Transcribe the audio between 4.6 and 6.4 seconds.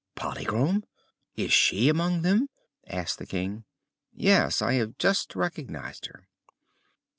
have just recognized her."